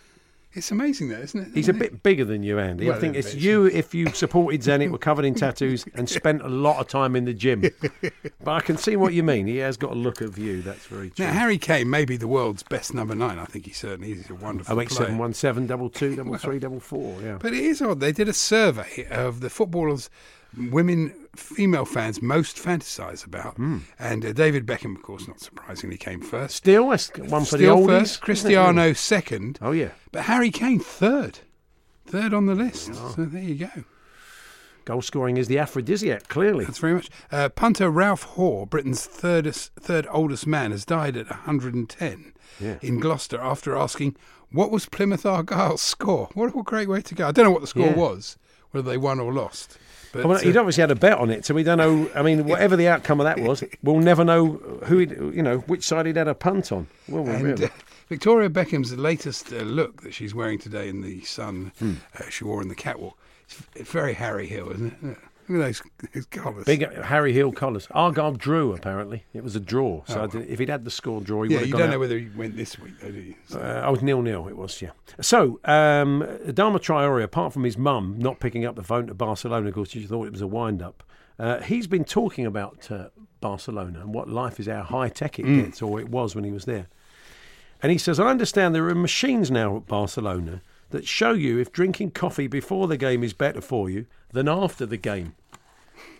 [0.54, 1.54] It's amazing, though, isn't it?
[1.54, 2.90] He's a bit bigger than you, Andy.
[2.90, 6.48] I think it's you if you supported Zenit, were covered in tattoos, and spent a
[6.48, 7.64] lot of time in the gym.
[8.44, 9.46] But I can see what you mean.
[9.46, 10.62] He has got a look of you.
[10.62, 11.24] That's very true.
[11.26, 13.38] Now, Harry Kane may be the world's best number nine.
[13.38, 14.18] I think he certainly is.
[14.22, 15.06] He's a wonderful Oh eight player.
[15.06, 17.20] seven one seven double two double three double four.
[17.22, 17.38] Yeah.
[17.40, 18.00] But it is odd.
[18.00, 20.10] They did a survey of the footballers
[20.56, 23.56] women, female fans most fantasise about.
[23.56, 23.78] Hmm.
[23.98, 26.56] And uh, David Beckham, of course, not surprisingly, came first.
[26.56, 27.86] Still, one for Still the oldies.
[28.00, 28.94] first, Cristiano really?
[28.94, 29.90] second, Oh yeah.
[30.10, 31.40] but Harry Kane third.
[32.06, 32.90] Third on the list.
[32.94, 33.12] Oh.
[33.16, 33.84] So there you go.
[34.84, 36.26] Goal scoring is the aphrodisiac.
[36.26, 36.64] Clearly.
[36.64, 37.08] That's very much.
[37.30, 42.78] Uh, punter Ralph Hoare, Britain's third, third oldest man, has died at 110 Yeah.
[42.82, 44.16] in Gloucester after asking,
[44.50, 46.28] What was Plymouth Argyle's score?
[46.34, 47.28] What a great way to go.
[47.28, 47.94] I don't know what the score Yeah.
[47.94, 48.36] was
[48.72, 49.78] whether they won or lost.
[50.12, 52.10] But, Well, he'd uh, obviously had a bet on it, so we don't know.
[52.14, 54.52] I mean, whatever the outcome of that was, we'll never know
[54.84, 56.86] who, he'd, you know, which side he'd had a punt on.
[57.08, 57.64] Will we and, really?
[57.64, 57.68] uh,
[58.08, 61.94] Victoria Beckham's latest uh, look that she's wearing today in the sun, Hmm.
[62.18, 63.16] uh, she wore in the catwalk.
[63.44, 65.18] It's, it's very Harry Hill, isn't it?
[65.48, 65.82] Look at those,
[66.14, 66.64] those colours.
[66.64, 67.88] Big Harry Hill collars.
[67.90, 69.24] Argyle drew apparently.
[69.34, 70.02] It was a draw.
[70.06, 70.26] So Oh.
[70.26, 71.92] Did- if he'd had the score draw, he yeah, would have you don't out.
[71.92, 73.34] know whether he went this week, though, do you?
[73.48, 74.48] So- Uh, I was nil nil.
[74.48, 74.90] It was yeah.
[75.20, 79.66] So um, Adama Traore, apart from his mum not picking up the phone to Barcelona
[79.66, 81.02] because she thought it was a wind up,
[81.38, 83.08] uh, he's been talking about uh,
[83.40, 85.64] Barcelona and what life is, how high tech it Mm.
[85.64, 86.86] gets, or it was when he was there.
[87.82, 91.72] And he says, I understand there are machines now at Barcelona that show you if
[91.72, 95.34] drinking coffee before the game is better for you than after the game.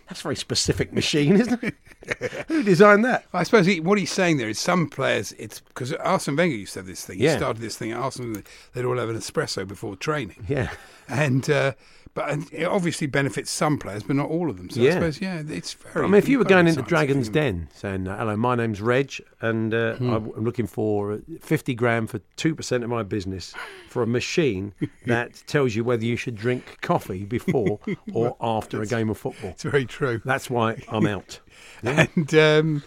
[0.09, 1.75] That's a very specific machine, isn't it?
[2.49, 3.25] Who designed that?
[3.33, 6.73] I suppose he, what he's saying there is some players, it's because Arsene Wenger used
[6.73, 7.19] to have this thing.
[7.19, 7.37] He Yeah.
[7.37, 8.41] started this thing at Arsenal,
[8.73, 10.45] they'd all have an espresso before training.
[10.49, 10.71] Yeah.
[11.07, 11.73] And, uh,
[12.15, 14.69] but it obviously benefits some players, but not all of them.
[14.69, 16.05] So I suppose, yeah, it's very.
[16.05, 17.29] I mean, if you were you've got to going into Dragon's.
[17.29, 20.09] Den saying, uh, hello, my name's Reg, and uh, Hmm.
[20.11, 23.53] I'm looking for uh, 50 grand for 2% of my business
[23.89, 24.73] for a machine
[25.07, 27.79] that tells you whether you should drink coffee before
[28.13, 29.51] or after a game of football.
[29.51, 30.21] It's very true.
[30.25, 31.39] That's why I'm out.
[31.83, 32.07] Yeah.
[32.15, 32.83] And um,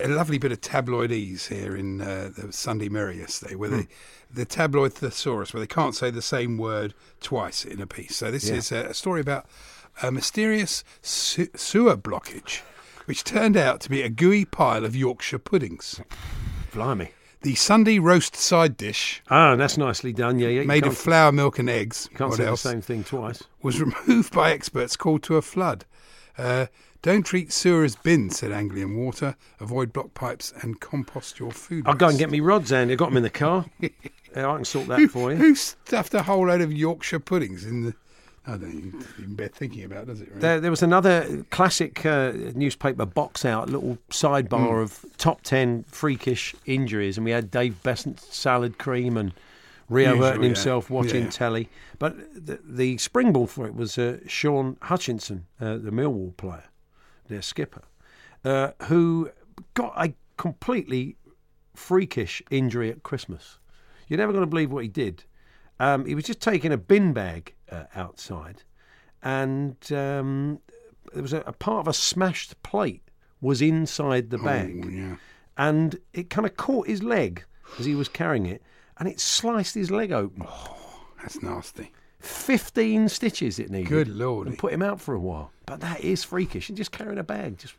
[0.00, 3.76] a lovely bit of tabloid ease here in uh, the Sunday Mirror yesterday, where Hmm.
[3.76, 3.86] they,
[4.30, 8.16] the tabloid thesaurus, where they can't say the same word twice in a piece.
[8.16, 8.56] So this Yeah.
[8.56, 9.46] is a, a story about
[10.02, 12.60] a mysterious se- sewer blockage,
[13.06, 16.00] which turned out to be a gooey pile of Yorkshire puddings.
[16.72, 17.12] Blimey.
[17.42, 20.38] The Sunday roast side dish, Ah, that's nicely done.
[20.40, 20.64] Yeah, yeah.
[20.64, 23.44] made of flour, milk, and eggs, Can't what say else, the same thing twice.
[23.62, 25.84] was removed by experts called to a flood.
[26.36, 26.66] Uh,
[27.02, 29.36] don't treat sewer as bins, said Anglian Water.
[29.60, 31.84] Avoid block pipes and compost your food.
[31.86, 32.92] I'll go and get me rods, Andy.
[32.94, 33.66] I've got them in the car.
[34.36, 35.38] Yeah, I can sort that who, for you.
[35.38, 37.94] Who stuffed a whole load of Yorkshire puddings in the?
[38.46, 40.28] I don't even, even bear thinking about, does it?
[40.28, 40.40] Really?
[40.40, 44.82] There, there was another classic uh, newspaper box out, little sidebar Mm.
[44.82, 49.32] of top 10 freakish injuries, and we had Dave Beasant's salad cream and
[49.88, 50.48] Rio Usual, hurting yeah.
[50.48, 51.30] himself watching Yeah.
[51.30, 51.68] telly.
[51.98, 56.64] But the, the springboard for it was uh, Shaun Hutchinson, uh, the Millwall player,
[57.28, 57.82] their skipper,
[58.44, 59.30] uh, who
[59.74, 61.16] got a completely
[61.74, 63.58] freakish injury at Christmas.
[64.08, 65.24] You're never going to believe what he did.
[65.80, 68.62] Um, he was just taking a bin bag uh, outside,
[69.22, 70.58] and um,
[71.12, 73.02] there was a, a part of a smashed plate
[73.40, 75.16] was inside the bag, Oh, yeah.
[75.56, 77.44] and it kind of caught his leg
[77.78, 78.62] as he was carrying it,
[78.98, 80.44] and it sliced his leg open.
[81.20, 81.92] That's nasty.
[82.18, 83.88] Fifteen stitches it needed.
[83.88, 84.48] Good lord!
[84.48, 85.52] And put him out for a while.
[85.68, 86.68] But that is freakish.
[86.68, 87.74] And just carrying a bag, just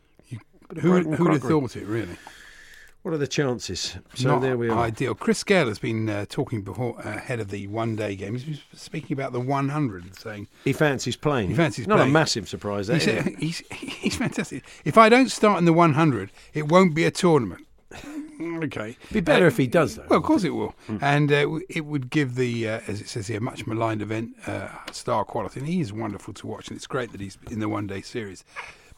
[0.70, 2.16] of Who, who'd have thought it, really?
[3.02, 3.96] What are the chances?
[4.14, 4.78] So Not there we are.
[4.78, 5.14] Ideal.
[5.14, 8.34] Chris Gayle has been uh, talking before ahead of the one-day game.
[8.34, 11.48] He's been speaking about the 100 and saying He fancies playing.
[11.48, 12.10] He fancies Not playing.
[12.10, 12.88] a massive surprise.
[12.88, 13.38] That, he is said, it?
[13.38, 14.64] he's, he's fantastic.
[14.84, 17.66] If I don't start in the 100, it won't be a tournament.
[18.40, 18.96] Okay.
[19.12, 20.06] Be better Uh, if he does, though.
[20.08, 20.74] Well, of course it will.
[20.86, 20.96] Hmm.
[21.00, 24.68] And uh, it would give the, uh, as it says here, much maligned event uh,
[24.92, 25.60] star quality.
[25.60, 28.00] And he is wonderful to watch, and it's great that he's in the one day
[28.00, 28.44] series.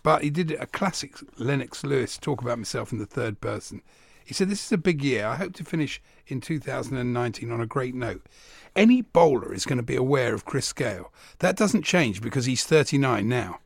[0.02, 3.82] But he did a classic Lennox Lewis talk about himself in the third person.
[4.24, 5.26] He said, This is a big year.
[5.26, 8.26] I hope to finish in 2019 on a great note.
[8.74, 11.12] Any bowler is going to be aware of Chris Gayle.
[11.40, 13.58] That doesn't change because he's 39 now.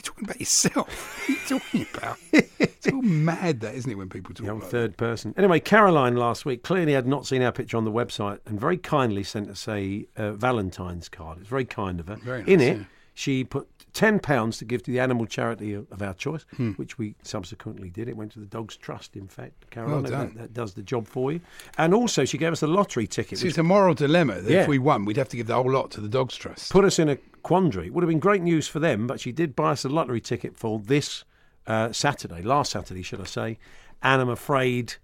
[0.00, 1.28] You talking about yourself?
[1.28, 2.16] What are you talking about?
[2.58, 4.70] it's all mad, that, isn't it, when people talk that?
[4.70, 5.34] third person.
[5.36, 8.78] Anyway, Caroline last week clearly had not seen our picture on the website and very
[8.78, 11.36] kindly sent us a uh, Valentine's card.
[11.40, 12.16] It's very kind of her.
[12.16, 12.84] Very In nice, it, yeah.
[13.12, 16.70] she put ten pounds to give to the animal charity of, of our choice, Hmm.
[16.72, 18.08] which we subsequently did.
[18.08, 19.68] It went to the Dogs Trust, in fact.
[19.70, 20.26] Caroline, Well done.
[20.28, 21.40] that, that does the job for you.
[21.76, 24.50] And also, she gave us a lottery ticket, See, which it's a moral dilemma that
[24.50, 24.62] Yeah.
[24.62, 26.72] if we won, we'd have to give the whole lot to the Dogs Trust.
[26.72, 27.86] put us in a quandary.
[27.86, 30.20] It would have been great news for them, but she did buy us a lottery
[30.20, 31.24] ticket for this
[31.66, 33.58] uh, Saturday, last Saturday, should I say?
[34.02, 34.94] And I'm afraid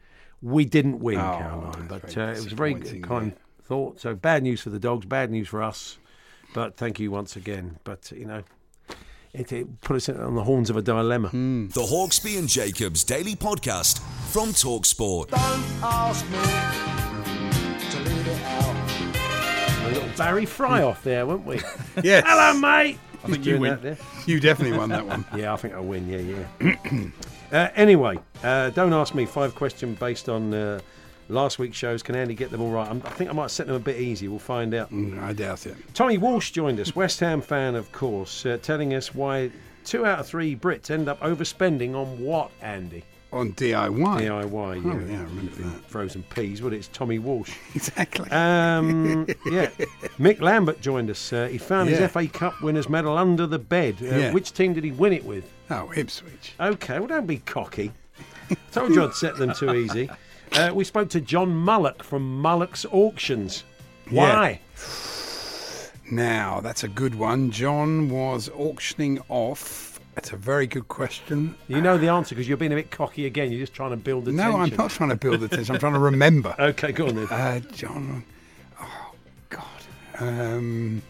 [0.43, 1.87] we didn't win, Oh, Caroline.
[1.89, 3.33] But uh, it was a very disappointing, kind
[3.65, 4.01] thought.
[4.01, 5.99] So bad news for the dogs, bad news for us.
[6.55, 7.79] But thank you once again.
[7.85, 8.43] But you know,
[9.33, 11.29] it, it put us on the horns of a dilemma.
[11.29, 11.67] Hmm.
[11.69, 13.99] The Hawksbee and Jacobs Daily Podcast
[14.33, 15.29] from Talksport.
[15.83, 16.13] A
[17.11, 17.16] little
[20.17, 21.61] Barry Fry off there, weren't we?
[22.03, 22.25] Yes.
[22.27, 22.99] Hello, mate.
[23.25, 23.79] I think you win.
[23.83, 23.99] there.
[24.27, 25.25] You definitely won that one.
[25.37, 26.09] Yeah, I think I win.
[26.09, 27.09] Yeah, yeah.
[27.53, 29.27] uh, anyway, uh, don't ask me.
[29.27, 30.81] Five question based on uh,
[31.29, 32.03] last week's shows.
[32.03, 32.89] Can Andy get them all right?
[32.89, 34.29] I'm, I think I might set them a bit easy.
[34.29, 34.93] We'll find out.
[34.93, 35.77] Mm, I doubt it.
[35.95, 39.51] Tommy Walsh joined us, West Ham fan, of course, uh, telling us why
[39.85, 43.05] two out of three Brits end up overspending on what, Andy?
[43.33, 44.21] On DIY.
[44.21, 44.53] DIY.
[44.55, 45.85] Oh, yeah, yeah, I remember that.
[45.91, 46.63] Frozen peas.
[46.63, 47.53] Well, it's Tommy Walsh.
[47.75, 48.31] Exactly.
[48.31, 49.67] Um, yeah,
[50.19, 51.33] Mick Lambert joined us.
[51.33, 51.97] Uh, he found Yeah.
[51.97, 53.97] his FA Cup winners' medal under the bed.
[54.01, 54.33] Uh, Yeah.
[54.33, 55.51] Which team did he win it with?
[55.71, 56.55] oh, Ipswich.
[56.61, 57.93] Okay, well, don't be cocky.
[58.73, 60.09] Told you I'd set them too easy.
[60.53, 63.65] Uh, we spoke to John Mullock from Mullock's Auctions.
[64.11, 64.61] Why?
[66.11, 67.51] Now, that's a good one.
[67.51, 69.96] John was auctioning off.
[70.17, 71.55] That's a very good question.
[71.69, 73.53] You know the answer because you're being a bit cocky again.
[73.53, 75.75] You're just trying to build the No, I'm not trying to build the tension.
[75.75, 76.55] I'm trying to remember.
[76.59, 77.27] Okay, go on then.
[77.29, 78.25] Uh, John.
[78.81, 79.13] Oh
[79.51, 79.63] God.
[80.19, 81.03] Um,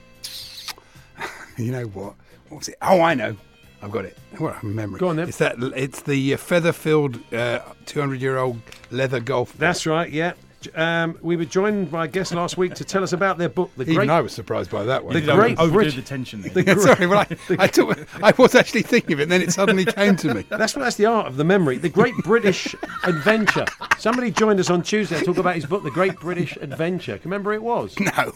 [1.56, 2.14] you know what?
[2.48, 2.76] What was it?
[2.82, 3.36] Oh, I know.
[3.80, 4.18] I've got it.
[4.38, 4.98] What a memory.
[4.98, 5.28] Go on then.
[5.28, 5.56] It's that.
[5.76, 9.52] It's the uh, feather-filled, uh, 200-year-old leather golf.
[9.52, 9.58] ball.
[9.60, 10.10] That's right.
[10.10, 10.32] Yeah.
[10.66, 13.48] J- Um, we were joined by a guest last week to tell us about their
[13.48, 14.10] book, The Even Great.
[14.10, 15.14] I was surprised by that one.
[15.14, 16.42] The Great overdo the tension.
[16.42, 17.26] The Yeah, Great- sorry, well, I,
[17.58, 20.44] I, took, I was actually thinking of it, and then it suddenly came to me.
[20.48, 21.78] That's what that's the art of the memory.
[21.78, 22.74] The Great British
[23.04, 23.64] Adventure.
[23.98, 27.18] Somebody joined us on Tuesday to talk about his book, The Great British Adventure.
[27.18, 27.94] Can you remember who it was?
[28.00, 28.32] No,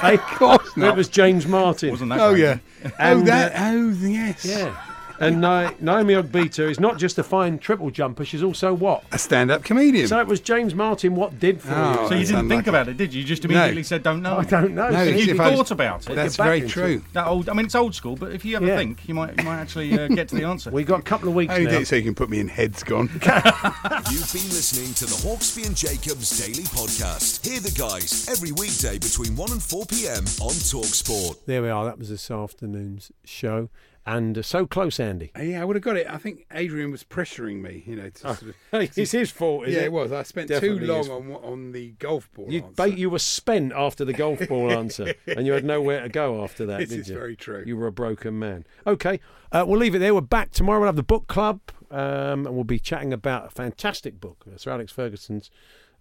[0.00, 0.90] Hey, of course not.
[0.90, 1.90] It was James Martin.
[1.90, 2.40] Wasn't that oh great?
[2.42, 2.58] yeah.
[2.98, 3.52] And, oh that.
[3.52, 4.44] uh, oh yes.
[4.44, 4.76] Yeah.
[5.20, 9.04] And Na- Naomi Ogbeta is not just a fine triple jumper, she's also what?
[9.12, 10.08] A stand-up comedian.
[10.08, 12.26] So it was James Martin what did for Oh, So you you.
[12.26, 12.68] Didn't think unlucky.
[12.70, 13.20] about it, did you?
[13.20, 13.50] You just No.
[13.50, 14.88] immediately said, "Don't know." I don't know.
[14.88, 16.14] No, So You if I- thought about it.
[16.16, 17.02] That's very into true.
[17.12, 17.48] That old.
[17.48, 18.76] I mean, it's old school, but if you ever Yeah.
[18.78, 20.70] think, you might, you might actually uh, get to the answer.
[20.72, 21.78] We've got a couple of weeks Only now.
[21.78, 23.08] did so you can put me in heads gone.
[23.14, 27.46] You've been listening to the Hawksbee and Jacobs Daily Podcast.
[27.46, 30.24] Hear the guys every weekday between 1 and 4 p.m.
[30.40, 31.36] on Talksport.
[31.46, 31.84] There we are.
[31.84, 33.68] That was this afternoon's show.
[34.06, 35.30] And uh, so close, Andy.
[35.38, 36.06] Yeah, I would have got it.
[36.08, 37.84] I think Adrian was pressuring me.
[37.86, 38.54] You know, to sort of,
[38.96, 39.84] it's his fault, yeah, it?
[39.84, 40.10] it was.
[40.10, 42.46] I spent Definitely too long on on the golf ball.
[42.50, 46.08] You, ba- you were spent after the golf ball answer, and you had nowhere to
[46.08, 47.14] go after that, This is you?
[47.14, 47.62] very true.
[47.66, 48.64] You were a broken man.
[48.86, 49.20] Okay,
[49.52, 50.14] uh, we'll leave it there.
[50.14, 50.80] We're back tomorrow.
[50.80, 51.60] We'll have the book club,
[51.90, 55.50] um, and we'll be chatting about a fantastic book, uh, Sir Alex Ferguson's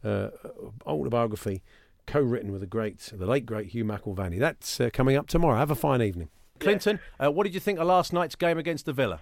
[0.05, 0.29] uh,
[0.87, 1.61] autobiography,
[2.07, 4.39] co-written with the great, the late great Hugh McIlvanney.
[4.39, 5.57] That's uh, coming up tomorrow.
[5.57, 6.29] Have a fine evening.
[6.59, 9.21] Clinton, uh, what did you think of last night's game against the Villa?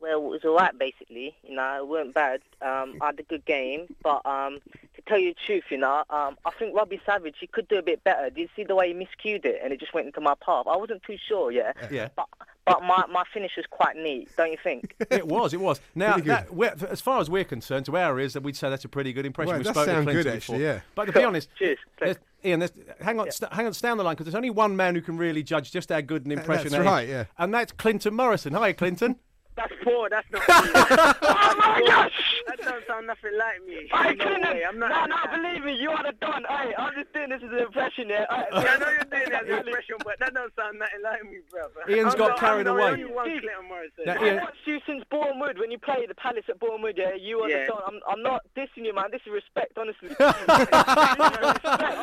[0.00, 1.36] Well, it was alright basically.
[1.42, 2.40] You know, it weren't bad.
[2.62, 4.58] Um, I had a good game, but um,
[4.94, 7.76] to tell you the truth, you know, um, I think Robbie Savage he could do
[7.76, 8.30] a bit better.
[8.30, 10.66] Did you see the way he miscued it and it just went into my path?
[10.66, 11.72] I wasn't too sure, yeah.
[11.90, 12.08] Yeah.
[12.16, 12.26] But
[12.66, 14.94] but my, my finish was quite neat, don't you think?
[15.10, 15.80] It was, it was.
[15.94, 16.48] Now, that,
[16.88, 19.48] as far as we're concerned, to our ears, we'd say that's a pretty good impression.
[19.48, 20.74] Well, we it does spoke to Clinton good, actually, before.
[20.74, 20.80] yeah.
[20.94, 21.78] But to be honest, Cheers.
[22.42, 24.76] There's- Ian, hang on, st- hang on, stay on the line because there's only one
[24.76, 27.24] man who can really judge just how good an impression that's that is, right, yeah.
[27.38, 28.54] and that's Clinton Morrison.
[28.54, 29.16] Hi, Clinton.
[29.56, 30.08] That's poor.
[30.08, 30.42] That's not.
[30.48, 32.42] oh my gosh!
[32.46, 33.88] That don't sound nothing like me.
[33.92, 34.42] I no couldn't.
[34.54, 34.62] Way.
[34.68, 34.90] I'm not.
[34.90, 36.44] No, no, believe me, you are the don.
[36.48, 38.24] Hey, I'm just doing this as an impression, yeah.
[38.30, 41.24] yeah, I know you're doing it as an impression, but that don't sound nothing like
[41.24, 41.66] me, bro.
[41.90, 42.94] Ian's got carried away.
[44.06, 46.94] Now, I Ian- watched you since Bournemouth when you played the Palace at Bournemouth.
[46.96, 47.66] Yeah, you are Yeah.
[47.66, 47.82] the don.
[47.86, 49.10] I'm, I'm not dissing you, man.
[49.10, 50.10] This is respect, honestly.
[50.20, 50.26] All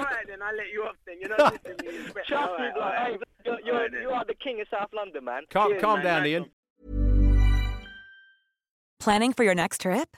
[0.04, 0.96] right, then I'll let you off.
[1.06, 1.98] Then you're not listening to me.
[1.98, 2.28] Respect.
[2.28, 2.82] Trust All me, bro.
[2.82, 3.08] all right.
[3.14, 4.02] Hey, you're, you're, All right, then.
[4.02, 5.44] you are the king of South London, man.
[5.50, 6.06] Calm, Cheers, calm man.
[6.06, 6.46] down, Ian.
[9.00, 10.18] Planning for your next trip?